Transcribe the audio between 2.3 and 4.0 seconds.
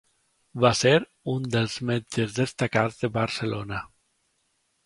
destacats de Barcelona.